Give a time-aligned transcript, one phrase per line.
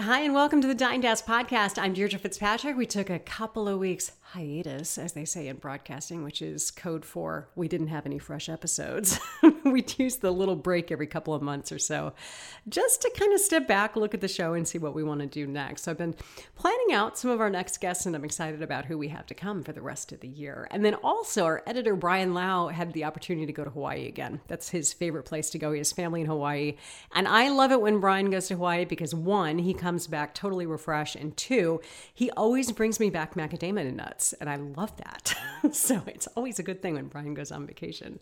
[0.00, 1.76] Hi, and welcome to the Dying to Ask podcast.
[1.76, 2.74] I'm Deirdre Fitzpatrick.
[2.74, 7.04] We took a couple of weeks hiatus, as they say in broadcasting, which is code
[7.04, 9.20] for we didn't have any fresh episodes.
[9.74, 12.12] we use the little break every couple of months or so
[12.68, 15.20] just to kind of step back, look at the show, and see what we want
[15.20, 15.84] to do next.
[15.84, 16.14] So I've been
[16.56, 19.34] planning out some of our next guests, and I'm excited about who we have to
[19.34, 20.68] come for the rest of the year.
[20.70, 24.40] And then also, our editor, Brian Lau, had the opportunity to go to Hawaii again.
[24.46, 25.72] That's his favorite place to go.
[25.72, 26.76] He has family in Hawaii.
[27.14, 30.66] And I love it when Brian goes to Hawaii because one, he comes back totally
[30.66, 31.80] refreshed, and two,
[32.12, 35.34] he always brings me back macadamia nuts nuts, and I love that.
[35.72, 38.18] so it's always a good thing when Brian goes on vacation.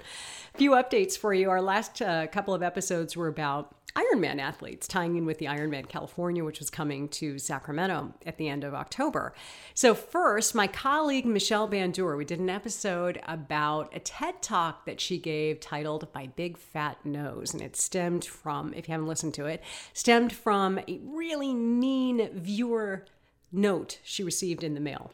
[0.55, 1.38] A few updates for you.
[1.47, 5.89] Our last uh, couple of episodes were about Ironman athletes, tying in with the Ironman
[5.89, 9.35] California, which was coming to Sacramento at the end of October.
[9.75, 15.01] So, first, my colleague Michelle Bandur, we did an episode about a TED talk that
[15.01, 17.53] she gave titled My Big Fat Nose.
[17.53, 19.63] And it stemmed from, if you haven't listened to it,
[19.93, 23.05] stemmed from a really mean viewer
[23.51, 25.13] note she received in the mail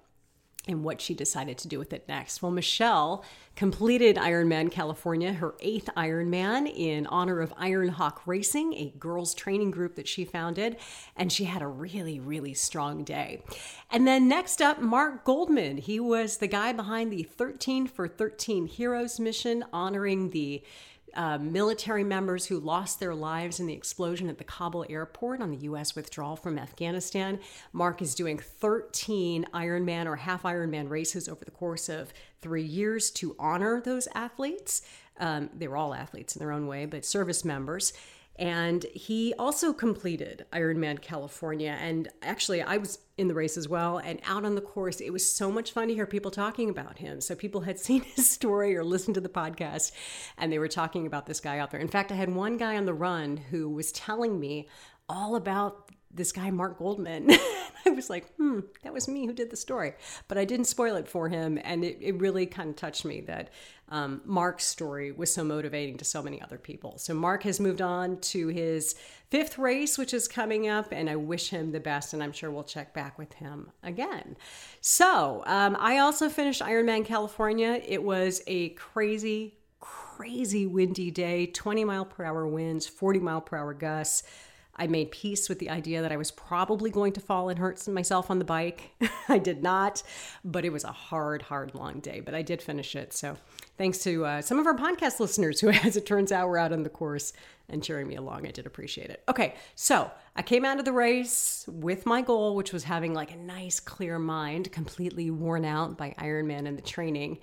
[0.66, 2.42] and what she decided to do with it next.
[2.42, 8.92] Well, Michelle completed Ironman California, her eighth Ironman, in honor of Iron Hawk Racing, a
[8.98, 10.76] girls' training group that she founded,
[11.16, 13.42] and she had a really, really strong day.
[13.90, 15.76] And then next up, Mark Goldman.
[15.76, 20.62] He was the guy behind the 13 for 13 Heroes mission, honoring the
[21.14, 25.50] uh, military members who lost their lives in the explosion at the Kabul airport on
[25.50, 25.94] the U.S.
[25.94, 27.38] withdrawal from Afghanistan.
[27.72, 33.10] Mark is doing 13 Ironman or half Ironman races over the course of three years
[33.12, 34.82] to honor those athletes.
[35.18, 37.92] Um, they were all athletes in their own way, but service members.
[38.36, 41.76] And he also completed Ironman California.
[41.80, 43.98] And actually, I was in the race as well.
[43.98, 46.98] And out on the course, it was so much fun to hear people talking about
[46.98, 47.20] him.
[47.20, 49.92] So people had seen his story or listened to the podcast,
[50.36, 51.80] and they were talking about this guy out there.
[51.80, 54.68] In fact, I had one guy on the run who was telling me
[55.08, 57.30] all about this guy, Mark Goldman.
[57.86, 59.94] I was like, hmm, that was me who did the story.
[60.28, 61.58] But I didn't spoil it for him.
[61.62, 63.50] And it, it really kind of touched me that
[63.90, 66.96] um, Mark's story was so motivating to so many other people.
[66.98, 68.94] So Mark has moved on to his
[69.30, 70.88] fifth race, which is coming up.
[70.92, 72.14] And I wish him the best.
[72.14, 74.36] And I'm sure we'll check back with him again.
[74.80, 77.82] So um, I also finished Ironman California.
[77.86, 83.58] It was a crazy, crazy windy day 20 mile per hour winds, 40 mile per
[83.58, 84.22] hour gusts.
[84.76, 87.86] I made peace with the idea that I was probably going to fall and hurt
[87.88, 88.90] myself on the bike.
[89.28, 90.02] I did not,
[90.44, 92.20] but it was a hard, hard, long day.
[92.20, 93.12] But I did finish it.
[93.12, 93.36] So
[93.78, 96.72] thanks to uh, some of our podcast listeners who, as it turns out, were out
[96.72, 97.32] on the course
[97.68, 98.46] and cheering me along.
[98.46, 99.22] I did appreciate it.
[99.28, 103.32] Okay, so I came out of the race with my goal, which was having like
[103.32, 107.38] a nice, clear mind, completely worn out by Ironman and the training.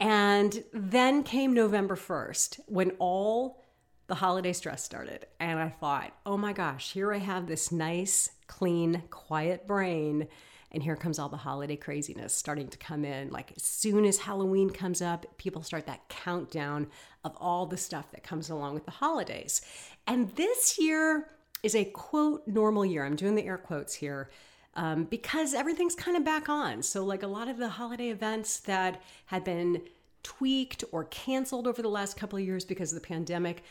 [0.00, 3.61] And then came November 1st when all
[4.06, 5.26] the holiday stress started.
[5.40, 10.28] And I thought, oh my gosh, here I have this nice, clean, quiet brain.
[10.72, 13.30] And here comes all the holiday craziness starting to come in.
[13.30, 16.88] Like, as soon as Halloween comes up, people start that countdown
[17.24, 19.60] of all the stuff that comes along with the holidays.
[20.06, 21.28] And this year
[21.62, 23.04] is a quote normal year.
[23.04, 24.30] I'm doing the air quotes here.
[24.74, 26.82] Um, because everything's kind of back on.
[26.82, 29.82] So, like a lot of the holiday events that had been
[30.22, 33.62] tweaked or canceled over the last couple of years because of the pandemic.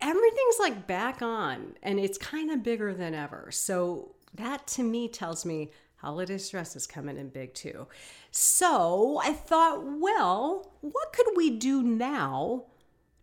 [0.00, 3.48] Everything's like back on and it's kind of bigger than ever.
[3.50, 7.86] So that to me tells me holiday stress is coming in big too.
[8.30, 12.64] So I thought, well, what could we do now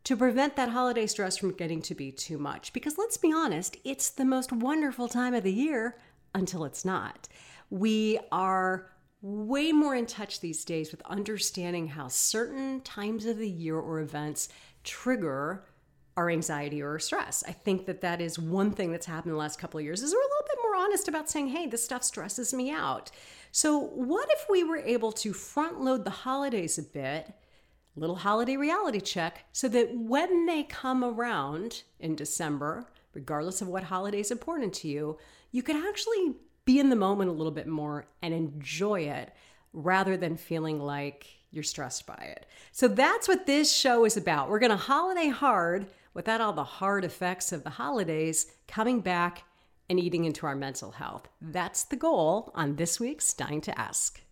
[0.04, 2.74] to prevent that holiday stress from getting to be too much?
[2.74, 5.98] Because let's be honest, it's the most wonderful time of the year
[6.36, 7.28] until it's not.
[7.70, 8.90] We are
[9.24, 14.02] way more in touch these days with understanding how certain times of the year or
[14.02, 14.50] events
[14.84, 15.64] trigger
[16.18, 17.42] our anxiety or our stress.
[17.48, 20.04] I think that that is one thing that's happened in the last couple of years
[20.04, 23.12] is we're a little bit more honest about saying, "Hey, this stuff stresses me out."
[23.52, 27.34] So, what if we were able to front load the holidays a bit?
[27.96, 33.86] Little holiday reality check so that when they come around in December, regardless of what
[33.86, 35.18] holiday is important to you,
[35.52, 39.34] you can actually be in the moment a little bit more and enjoy it
[39.74, 42.46] rather than feeling like you're stressed by it.
[42.72, 44.50] So that's what this show is about.
[44.50, 49.44] We're going to holiday hard without all the hard effects of the holidays coming back
[49.90, 51.28] and eating into our mental health.
[51.42, 54.23] That's the goal on this week's Dying to Ask.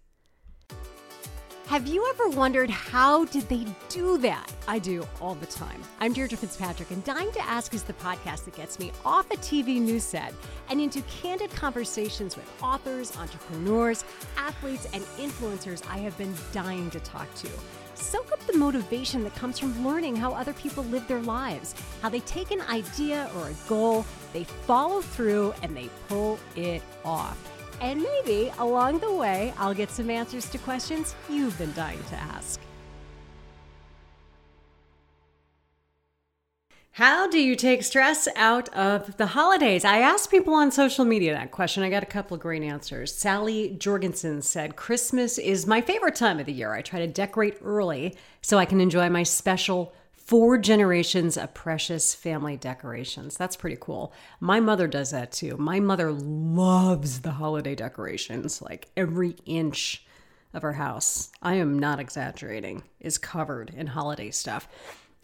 [1.72, 4.52] Have you ever wondered how did they do that?
[4.68, 5.82] I do all the time.
[6.02, 9.38] I'm Deirdre Fitzpatrick, and Dying to Ask is the podcast that gets me off a
[9.38, 10.34] TV news set
[10.70, 14.04] and into candid conversations with authors, entrepreneurs,
[14.36, 17.48] athletes, and influencers I have been dying to talk to.
[17.96, 22.10] Soak up the motivation that comes from learning how other people live their lives, how
[22.10, 27.38] they take an idea or a goal, they follow through, and they pull it off.
[27.82, 32.16] And maybe along the way, I'll get some answers to questions you've been dying to
[32.16, 32.62] ask.
[36.96, 39.84] How do you take stress out of the holidays?
[39.84, 41.82] I asked people on social media that question.
[41.82, 43.16] I got a couple of great answers.
[43.16, 46.74] Sally Jorgensen said, Christmas is my favorite time of the year.
[46.74, 49.94] I try to decorate early so I can enjoy my special
[50.26, 53.38] four generations of precious family decorations.
[53.38, 54.14] That's pretty cool.
[54.40, 55.58] My mother does that too.
[55.58, 60.06] My mother loves the holiday decorations, like every inch
[60.54, 61.32] of her house.
[61.42, 64.68] I am not exaggerating, is covered in holiday stuff.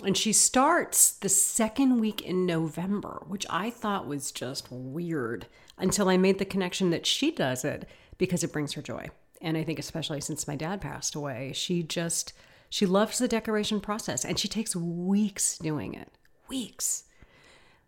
[0.03, 5.47] And she starts the second week in November, which I thought was just weird
[5.77, 9.09] until I made the connection that she does it because it brings her joy.
[9.41, 12.33] And I think, especially since my dad passed away, she just
[12.69, 16.09] she loves the decoration process and she takes weeks doing it.
[16.49, 17.03] Weeks.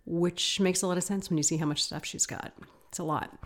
[0.06, 2.54] Which makes a lot of sense when you see how much stuff she's got.
[2.90, 3.38] It's a lot.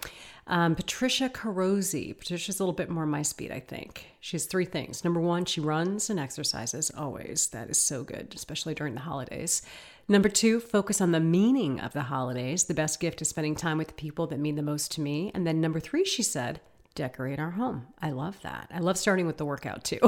[0.47, 2.18] Um, Patricia Carosi.
[2.18, 4.07] Patricia's a little bit more my speed, I think.
[4.21, 5.03] She has three things.
[5.03, 7.47] Number one, she runs and exercises always.
[7.50, 9.62] That is so good, especially during the holidays.
[10.07, 12.65] Number two, focus on the meaning of the holidays.
[12.65, 15.31] The best gift is spending time with the people that mean the most to me.
[15.33, 16.62] And then number three, she said,
[16.95, 17.88] decorate our home.
[18.01, 18.69] I love that.
[18.72, 20.00] I love starting with the workout too.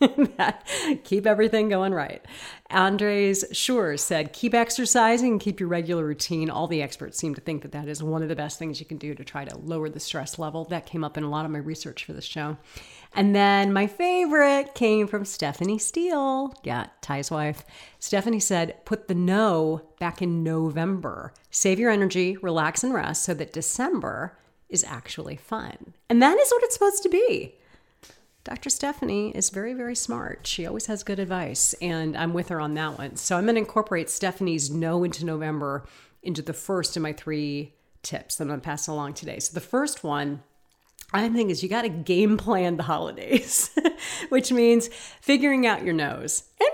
[1.04, 2.24] keep everything going right.
[2.70, 6.50] Andres Sure said, keep exercising, keep your regular routine.
[6.50, 8.86] All the experts seem to think that that is one of the best things you
[8.86, 10.64] can do to try to lower the stress level.
[10.64, 12.58] That came up in a lot of my research for this show.
[13.14, 16.52] And then my favorite came from Stephanie Steele.
[16.62, 17.64] Yeah, Ty's wife.
[17.98, 21.32] Stephanie said, put the no back in November.
[21.50, 24.36] Save your energy, relax and rest so that December
[24.74, 25.94] is actually fun.
[26.10, 27.54] And that is what it's supposed to be.
[28.42, 28.68] Dr.
[28.68, 30.46] Stephanie is very, very smart.
[30.46, 33.16] She always has good advice, and I'm with her on that one.
[33.16, 35.86] So I'm going to incorporate Stephanie's no into November
[36.22, 37.72] into the first of my three
[38.02, 39.38] tips that I'm going to pass along today.
[39.38, 40.42] So the first one
[41.12, 43.70] I think is you got to game plan the holidays,
[44.30, 46.73] which means figuring out your no's and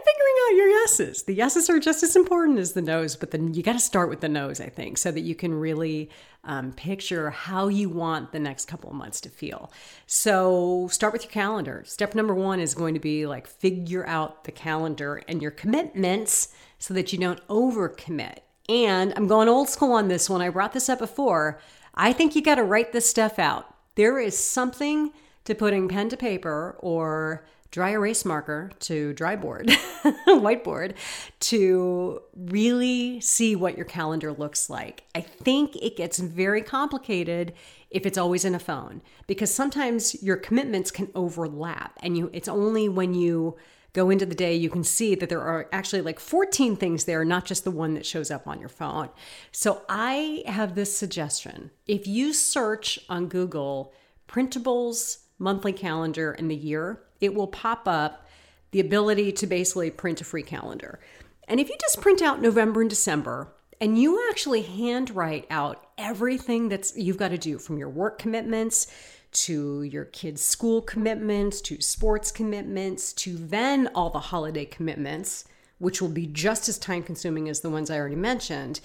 [0.50, 1.22] figuring out your yeses.
[1.22, 4.08] The yeses are just as important as the no's, but then you got to start
[4.08, 6.10] with the no's, I think, so that you can really
[6.44, 9.70] um, picture how you want the next couple of months to feel.
[10.06, 11.82] So start with your calendar.
[11.86, 16.48] Step number one is going to be like figure out the calendar and your commitments
[16.78, 18.38] so that you don't overcommit.
[18.68, 20.40] And I'm going old school on this one.
[20.40, 21.60] I brought this up before.
[21.94, 25.12] I think you got to write this stuff out there is something
[25.44, 29.68] to putting pen to paper or dry erase marker to dry board,
[30.26, 30.94] whiteboard,
[31.38, 35.04] to really see what your calendar looks like.
[35.14, 37.52] I think it gets very complicated
[37.90, 42.48] if it's always in a phone because sometimes your commitments can overlap and you it's
[42.48, 43.56] only when you
[43.92, 47.24] go into the day, you can see that there are actually like 14 things there,
[47.24, 49.08] not just the one that shows up on your phone.
[49.52, 51.70] So I have this suggestion.
[51.86, 53.92] If you search on Google
[54.28, 58.26] printables, monthly calendar, and the year, it will pop up
[58.70, 61.00] the ability to basically print a free calendar.
[61.48, 66.68] And if you just print out November and December, and you actually handwrite out everything
[66.68, 68.86] that's you've got to do from your work commitments
[69.32, 75.44] to your kids' school commitments, to sports commitments, to then all the holiday commitments,
[75.78, 78.80] which will be just as time consuming as the ones I already mentioned.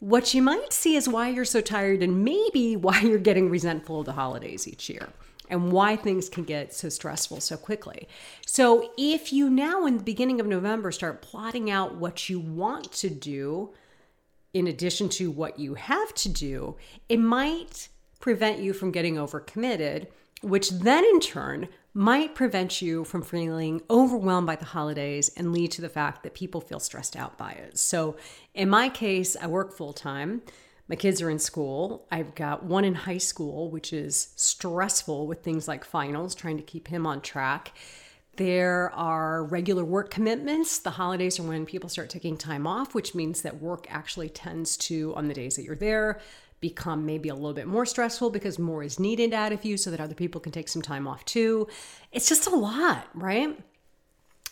[0.00, 4.00] What you might see is why you're so tired and maybe why you're getting resentful
[4.00, 5.08] of the holidays each year
[5.48, 8.08] and why things can get so stressful so quickly.
[8.46, 12.92] So, if you now in the beginning of November start plotting out what you want
[12.92, 13.72] to do
[14.54, 16.76] in addition to what you have to do,
[17.08, 17.88] it might
[18.20, 20.06] prevent you from getting overcommitted,
[20.42, 25.70] which then in turn might prevent you from feeling overwhelmed by the holidays and lead
[25.72, 27.78] to the fact that people feel stressed out by it.
[27.78, 28.16] So,
[28.54, 30.42] in my case, I work full time.
[30.88, 32.06] My kids are in school.
[32.10, 36.62] I've got one in high school, which is stressful with things like finals, trying to
[36.62, 37.72] keep him on track.
[38.36, 40.78] There are regular work commitments.
[40.78, 44.76] The holidays are when people start taking time off, which means that work actually tends
[44.78, 46.20] to, on the days that you're there,
[46.60, 49.90] become maybe a little bit more stressful because more is needed out of you so
[49.90, 51.68] that other people can take some time off too.
[52.12, 53.58] It's just a lot, right?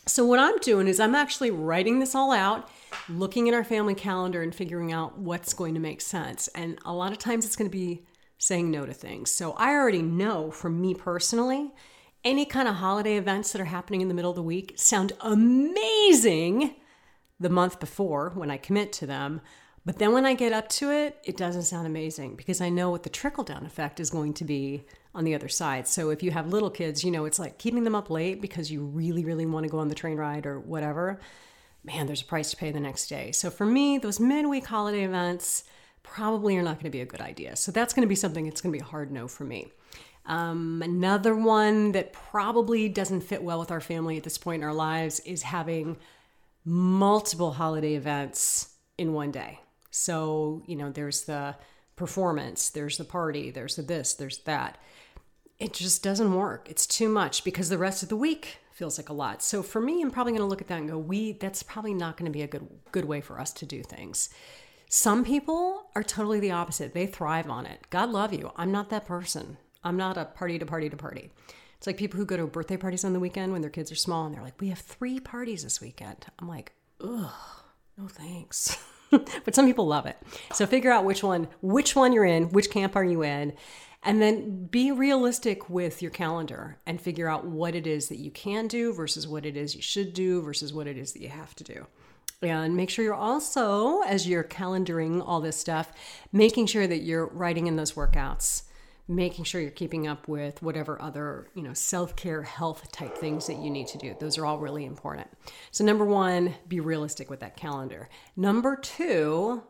[0.08, 2.70] So, what I'm doing is I'm actually writing this all out,
[3.08, 6.46] looking at our family calendar and figuring out what's going to make sense.
[6.54, 8.06] And a lot of times it's going to be
[8.38, 9.32] saying no to things.
[9.32, 11.72] So, I already know from me personally,
[12.22, 15.12] any kind of holiday events that are happening in the middle of the week sound
[15.22, 16.76] amazing
[17.40, 19.40] the month before when I commit to them.
[19.84, 22.90] But then when I get up to it, it doesn't sound amazing because I know
[22.90, 24.84] what the trickle down effect is going to be
[25.16, 25.88] on the other side.
[25.88, 28.70] So if you have little kids, you know, it's like keeping them up late because
[28.70, 31.18] you really, really want to go on the train ride or whatever.
[31.82, 33.32] Man, there's a price to pay the next day.
[33.32, 35.64] So for me, those midweek holiday events
[36.02, 37.56] probably are not going to be a good idea.
[37.56, 39.72] So that's going to be something it's going to be a hard no for me.
[40.26, 44.68] Um, another one that probably doesn't fit well with our family at this point in
[44.68, 45.96] our lives is having
[46.64, 49.60] multiple holiday events in one day.
[49.90, 51.56] So, you know, there's the
[51.94, 54.76] performance, there's the party, there's the this, there's that.
[55.58, 56.68] It just doesn't work.
[56.70, 59.42] It's too much because the rest of the week feels like a lot.
[59.42, 61.94] So for me, I'm probably going to look at that and go, "We that's probably
[61.94, 64.28] not going to be a good good way for us to do things."
[64.88, 66.94] Some people are totally the opposite.
[66.94, 67.88] They thrive on it.
[67.90, 68.52] God love you.
[68.56, 69.56] I'm not that person.
[69.82, 71.30] I'm not a party to party to party.
[71.78, 73.96] It's like people who go to birthday parties on the weekend when their kids are
[73.96, 77.32] small and they're like, "We have 3 parties this weekend." I'm like, "Ugh,
[77.96, 78.76] no thanks."
[79.10, 80.16] but some people love it.
[80.52, 83.54] So figure out which one which one you're in, which camp are you in,
[84.06, 88.30] and then be realistic with your calendar and figure out what it is that you
[88.30, 91.28] can do versus what it is you should do versus what it is that you
[91.28, 91.86] have to do.
[92.40, 95.92] And make sure you're also, as you're calendaring all this stuff,
[96.32, 98.62] making sure that you're writing in those workouts
[99.08, 103.58] making sure you're keeping up with whatever other you know self-care health type things that
[103.58, 104.16] you need to do.
[104.18, 105.28] Those are all really important.
[105.70, 108.08] So number one be realistic with that calendar.
[108.36, 109.62] Number two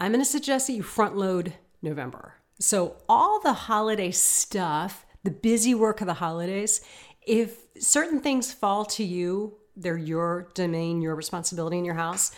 [0.00, 5.30] i'm going to suggest that you front load november so all the holiday stuff the
[5.30, 6.80] busy work of the holidays
[7.26, 12.32] if certain things fall to you they're your domain your responsibility in your house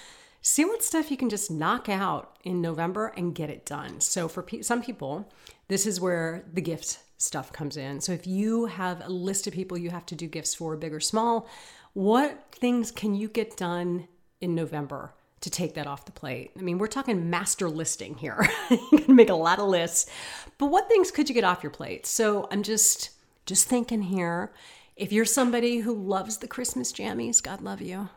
[0.45, 3.99] see what stuff you can just knock out in November and get it done.
[3.99, 5.33] So for pe- some people,
[5.69, 8.03] this is where the gift stuff comes in.
[8.03, 10.93] So if you have a list of people you have to do gifts for, big
[10.93, 11.49] or small,
[11.95, 14.07] what things can you get done
[14.43, 15.15] in November?
[15.45, 16.53] To take that off the plate.
[16.59, 18.49] I mean, we're talking master listing here.
[18.71, 20.11] you can make a lot of lists,
[20.59, 22.07] but what things could you get off your plate?
[22.07, 23.11] So I'm just
[23.47, 24.53] just thinking here.
[24.97, 28.09] If you're somebody who loves the Christmas jammies, God love you.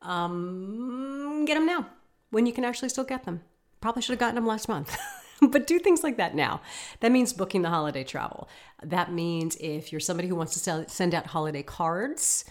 [0.00, 1.86] Um, get them now
[2.30, 3.42] when you can actually still get them.
[3.80, 4.96] Probably should have gotten them last month.
[5.40, 6.62] but do things like that now.
[6.98, 8.48] That means booking the holiday travel.
[8.82, 12.44] That means if you're somebody who wants to sell, send out holiday cards,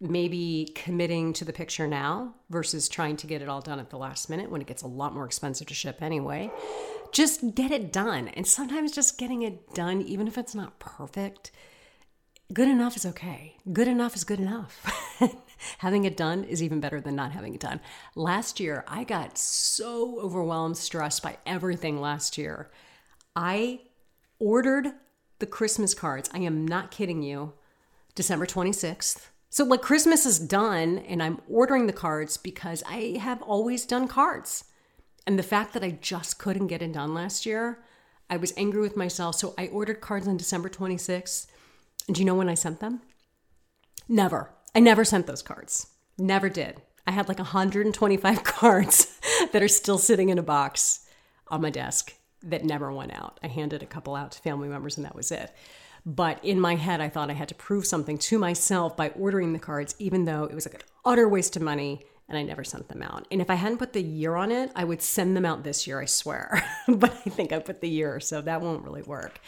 [0.00, 3.98] maybe committing to the picture now versus trying to get it all done at the
[3.98, 6.50] last minute when it gets a lot more expensive to ship anyway.
[7.12, 8.28] Just get it done.
[8.28, 11.50] And sometimes just getting it done, even if it's not perfect,
[12.52, 13.56] good enough is okay.
[13.72, 14.84] Good enough is good enough.
[15.78, 17.80] having it done is even better than not having it done.
[18.14, 22.70] Last year, I got so overwhelmed, stressed by everything last year.
[23.34, 23.80] I
[24.38, 24.92] ordered
[25.40, 26.30] the Christmas cards.
[26.32, 27.54] I am not kidding you.
[28.14, 29.28] December 26th.
[29.50, 34.06] So, like, Christmas is done, and I'm ordering the cards because I have always done
[34.06, 34.64] cards.
[35.26, 37.82] And the fact that I just couldn't get it done last year,
[38.28, 39.36] I was angry with myself.
[39.36, 41.46] So, I ordered cards on December 26th.
[42.06, 43.00] And do you know when I sent them?
[44.08, 44.50] Never.
[44.74, 45.88] I never sent those cards.
[46.18, 46.82] Never did.
[47.06, 49.18] I had like 125 cards
[49.52, 51.06] that are still sitting in a box
[51.48, 53.40] on my desk that never went out.
[53.42, 55.52] I handed a couple out to family members and that was it.
[56.08, 59.52] But in my head, I thought I had to prove something to myself by ordering
[59.52, 62.00] the cards, even though it was like an utter waste of money
[62.30, 63.26] and I never sent them out.
[63.30, 65.86] And if I hadn't put the year on it, I would send them out this
[65.86, 66.64] year, I swear.
[66.88, 69.38] but I think I put the year, so that won't really work.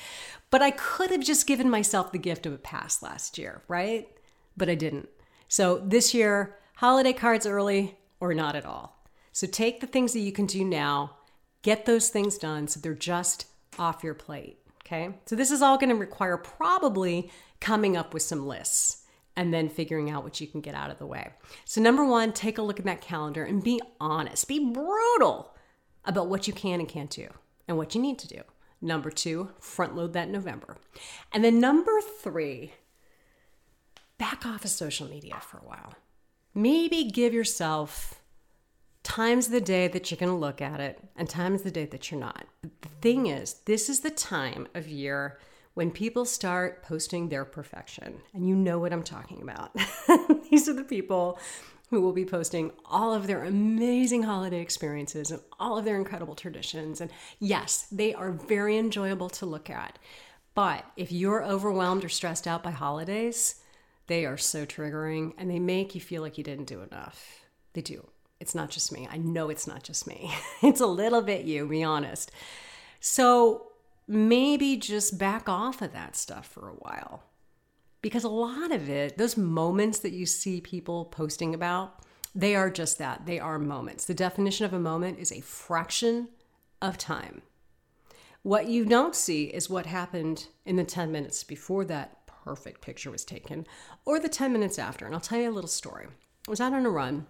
[0.51, 4.07] But I could have just given myself the gift of a pass last year, right?
[4.55, 5.09] But I didn't.
[5.49, 9.03] So this year, holiday cards early or not at all.
[9.33, 11.17] So take the things that you can do now,
[11.63, 13.47] get those things done so they're just
[13.79, 14.60] off your plate.
[14.91, 15.15] Okay.
[15.27, 17.31] So this is all going to require probably
[17.61, 19.05] coming up with some lists
[19.37, 21.31] and then figuring out what you can get out of the way.
[21.65, 25.55] So, number one, take a look at that calendar and be honest, be brutal
[26.05, 27.29] about what you can and can't do
[27.69, 28.41] and what you need to do.
[28.83, 30.77] Number two, front load that November.
[31.33, 32.73] And then number three,
[34.19, 35.95] back off of social media for a while.
[36.53, 38.20] Maybe give yourself
[39.03, 42.11] times the day that you're going to look at it and times the day that
[42.11, 42.47] you're not.
[42.63, 45.39] But the thing is, this is the time of year
[45.75, 48.21] when people start posting their perfection.
[48.35, 49.75] And you know what I'm talking about.
[50.51, 51.39] These are the people
[51.91, 56.35] who will be posting all of their amazing holiday experiences and all of their incredible
[56.35, 57.01] traditions.
[57.01, 59.99] And yes, they are very enjoyable to look at.
[60.55, 63.57] But if you're overwhelmed or stressed out by holidays,
[64.07, 67.41] they are so triggering and they make you feel like you didn't do enough.
[67.73, 68.07] They do.
[68.41, 69.07] It's not just me.
[69.11, 70.35] I know it's not just me.
[70.63, 72.33] it's a little bit you, be honest.
[72.99, 73.69] So
[74.09, 77.23] maybe just back off of that stuff for a while
[78.03, 82.01] because a lot of it, those moments that you see people posting about,
[82.35, 83.27] they are just that.
[83.27, 84.05] They are moments.
[84.05, 86.29] The definition of a moment is a fraction
[86.81, 87.43] of time.
[88.43, 93.11] What you don't see is what happened in the 10 minutes before that perfect picture
[93.11, 93.67] was taken
[94.07, 95.05] or the 10 minutes after.
[95.05, 96.07] And I'll tell you a little story.
[96.49, 97.27] I was out on a run,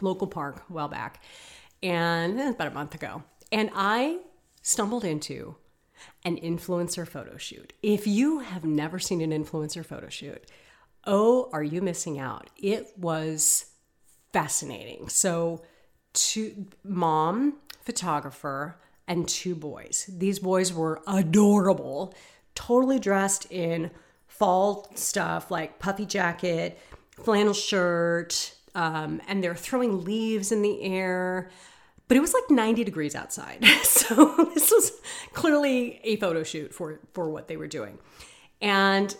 [0.00, 1.22] local park, a while back,
[1.82, 3.22] and eh, about a month ago.
[3.50, 4.18] And I
[4.62, 5.56] stumbled into
[6.24, 7.72] an influencer photo shoot.
[7.82, 10.44] If you have never seen an influencer photo shoot,
[11.04, 12.50] oh, are you missing out?
[12.56, 13.66] It was
[14.32, 15.08] fascinating.
[15.08, 15.62] So,
[16.14, 20.08] two mom, photographer, and two boys.
[20.12, 22.14] These boys were adorable,
[22.54, 23.90] totally dressed in
[24.26, 26.78] fall stuff like puffy jacket,
[27.10, 31.50] flannel shirt, um, and they're throwing leaves in the air.
[32.08, 33.64] But it was like 90 degrees outside.
[34.02, 35.00] So this was
[35.32, 37.98] clearly a photo shoot for, for what they were doing.
[38.60, 39.16] And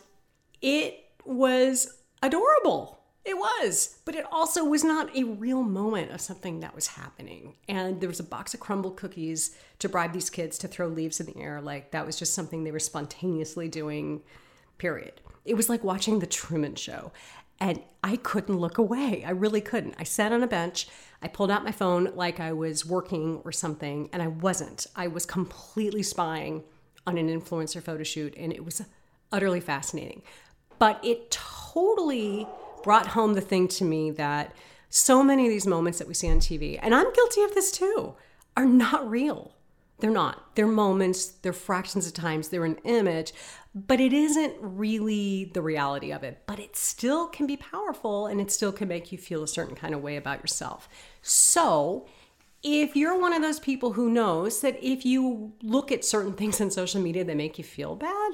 [0.60, 2.98] it was adorable.
[3.24, 7.54] It was, but it also was not a real moment of something that was happening.
[7.68, 11.20] And there was a box of Crumbl cookies to bribe these kids to throw leaves
[11.20, 11.60] in the air.
[11.60, 14.22] Like that was just something they were spontaneously doing,
[14.78, 15.20] period.
[15.44, 17.12] It was like watching The Truman Show.
[17.62, 19.22] And I couldn't look away.
[19.24, 19.94] I really couldn't.
[19.96, 20.88] I sat on a bench.
[21.22, 24.88] I pulled out my phone like I was working or something, and I wasn't.
[24.96, 26.64] I was completely spying
[27.06, 28.82] on an influencer photo shoot, and it was
[29.30, 30.22] utterly fascinating.
[30.80, 32.48] But it totally
[32.82, 34.52] brought home the thing to me that
[34.88, 37.70] so many of these moments that we see on TV, and I'm guilty of this
[37.70, 38.16] too,
[38.56, 39.52] are not real.
[40.02, 40.56] They're not.
[40.56, 43.32] They're moments, they're fractions of times, they're an image,
[43.72, 46.42] but it isn't really the reality of it.
[46.44, 49.76] But it still can be powerful and it still can make you feel a certain
[49.76, 50.88] kind of way about yourself.
[51.22, 52.08] So,
[52.64, 56.60] if you're one of those people who knows that if you look at certain things
[56.60, 58.32] on social media that make you feel bad,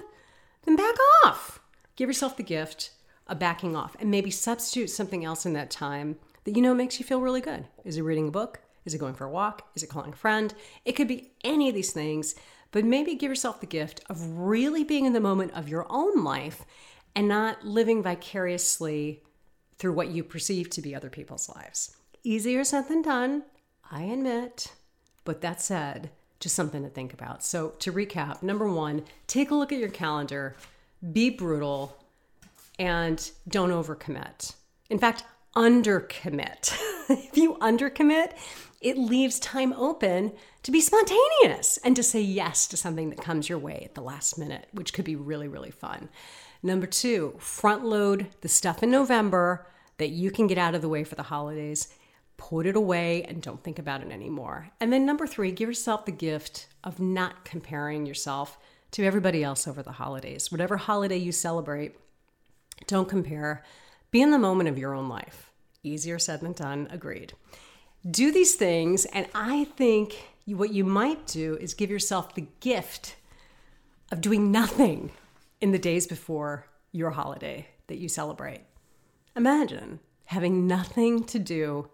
[0.64, 0.96] then back
[1.26, 1.60] off.
[1.96, 2.92] Give yourself the gift
[3.26, 6.98] of backing off and maybe substitute something else in that time that you know makes
[6.98, 7.66] you feel really good.
[7.84, 8.62] Is it reading a book?
[8.88, 9.68] Is it going for a walk?
[9.74, 10.54] Is it calling a friend?
[10.86, 12.34] It could be any of these things,
[12.70, 16.24] but maybe give yourself the gift of really being in the moment of your own
[16.24, 16.64] life
[17.14, 19.22] and not living vicariously
[19.76, 21.98] through what you perceive to be other people's lives.
[22.24, 23.42] Easier said than done,
[23.90, 24.72] I admit.
[25.26, 26.08] But that said,
[26.40, 27.44] just something to think about.
[27.44, 30.56] So, to recap, number one, take a look at your calendar,
[31.12, 31.94] be brutal,
[32.78, 34.54] and don't overcommit.
[34.88, 35.24] In fact,
[35.54, 36.74] undercommit.
[37.08, 38.32] if you undercommit,
[38.80, 43.48] it leaves time open to be spontaneous and to say yes to something that comes
[43.48, 46.08] your way at the last minute, which could be really, really fun.
[46.62, 49.66] Number two, front load the stuff in November
[49.98, 51.88] that you can get out of the way for the holidays.
[52.36, 54.70] Put it away and don't think about it anymore.
[54.80, 58.58] And then number three, give yourself the gift of not comparing yourself
[58.92, 60.52] to everybody else over the holidays.
[60.52, 61.96] Whatever holiday you celebrate,
[62.86, 63.64] don't compare.
[64.12, 65.50] Be in the moment of your own life.
[65.82, 67.32] Easier said than done, agreed
[68.10, 69.04] do these things.
[69.06, 70.16] And I think
[70.46, 73.16] what you might do is give yourself the gift
[74.10, 75.10] of doing nothing
[75.60, 78.62] in the days before your holiday that you celebrate.
[79.36, 81.88] Imagine having nothing to do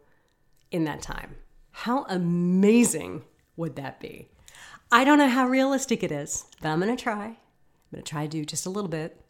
[0.70, 1.36] in that time.
[1.70, 3.22] How amazing
[3.56, 4.28] would that be?
[4.92, 7.24] I don't know how realistic it is, but I'm to try.
[7.26, 9.20] I'm to try to do just a little bit.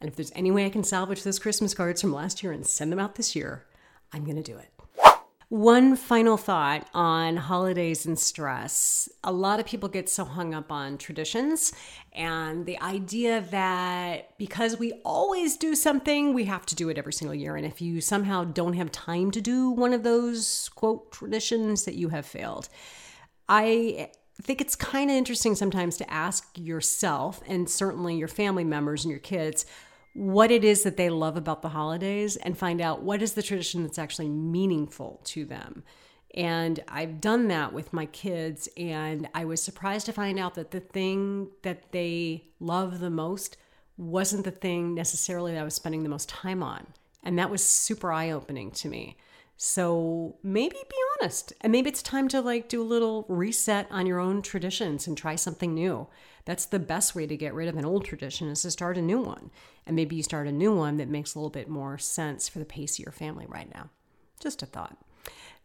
[0.00, 2.66] And if there's any way I can salvage those Christmas cards from last year and
[2.66, 3.66] send them out this year,
[4.12, 4.79] I'm to do it.
[5.50, 9.08] One final thought on holidays and stress.
[9.24, 11.72] A lot of people get so hung up on traditions
[12.12, 17.12] and the idea that because we always do something, we have to do it every
[17.12, 17.56] single year.
[17.56, 21.96] And if you somehow don't have time to do one of those quote traditions, that
[21.96, 22.68] you have failed.
[23.48, 24.10] I
[24.40, 29.10] think it's kind of interesting sometimes to ask yourself and certainly your family members and
[29.10, 29.66] your kids
[30.12, 33.42] what it is that they love about the holidays and find out what is the
[33.42, 35.84] tradition that's actually meaningful to them.
[36.34, 40.70] And I've done that with my kids, and I was surprised to find out that
[40.70, 43.56] the thing that they love the most
[43.96, 46.86] wasn't the thing necessarily that I was spending the most time on.
[47.22, 49.16] And that was super eye opening to me.
[49.62, 51.52] So maybe be honest.
[51.60, 55.18] And maybe it's time to like do a little reset on your own traditions and
[55.18, 56.06] try something new.
[56.46, 59.02] That's the best way to get rid of an old tradition is to start a
[59.02, 59.50] new one.
[59.86, 62.58] And maybe you start a new one that makes a little bit more sense for
[62.58, 63.90] the pace of your family right now.
[64.40, 64.96] Just a thought.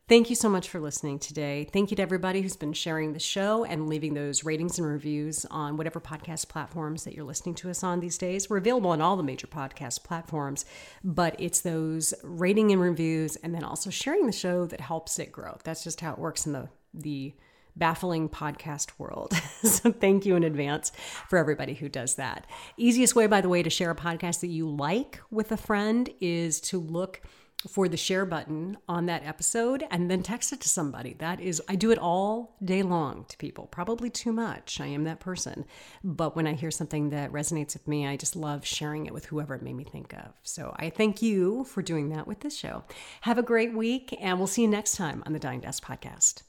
[0.07, 1.67] Thank you so much for listening today.
[1.73, 5.45] Thank you to everybody who's been sharing the show and leaving those ratings and reviews
[5.49, 8.47] on whatever podcast platforms that you're listening to us on these days.
[8.47, 10.63] We're available on all the major podcast platforms,
[11.03, 15.31] but it's those rating and reviews and then also sharing the show that helps it
[15.31, 15.57] grow.
[15.63, 17.33] That's just how it works in the the
[17.75, 19.33] baffling podcast world.
[19.63, 20.91] so thank you in advance
[21.27, 22.45] for everybody who does that.
[22.77, 26.11] Easiest way, by the way, to share a podcast that you like with a friend
[26.21, 27.21] is to look
[27.67, 31.15] for the share button on that episode and then text it to somebody.
[31.19, 34.79] That is, I do it all day long to people, probably too much.
[34.79, 35.65] I am that person.
[36.03, 39.25] But when I hear something that resonates with me, I just love sharing it with
[39.25, 40.33] whoever it made me think of.
[40.43, 42.83] So I thank you for doing that with this show.
[43.21, 45.83] Have a great week, and we'll see you next time on the Dying to Ask
[45.83, 46.43] Podcast.